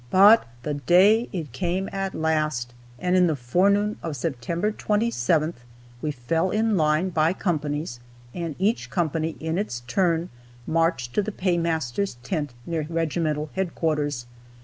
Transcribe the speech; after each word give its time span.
"But 0.09 0.47
the 0.63 0.73
day 0.73 1.29
it 1.31 1.51
came 1.51 1.87
at 1.91 2.15
last," 2.15 2.73
and 2.97 3.15
in 3.15 3.27
the 3.27 3.35
forenoon 3.35 3.97
of 4.01 4.15
September 4.15 4.71
27th 4.71 5.57
we 6.01 6.09
fell 6.09 6.49
in 6.49 6.75
line 6.75 7.09
by 7.09 7.33
companies, 7.33 7.99
and 8.33 8.55
each 8.57 8.89
company 8.89 9.35
in 9.39 9.59
its 9.59 9.81
turn 9.81 10.29
marched 10.65 11.13
to 11.13 11.21
the 11.21 11.31
paymaster's 11.31 12.15
tent, 12.23 12.55
near 12.65 12.87
regimental 12.89 13.51
headquarters. 13.53 14.25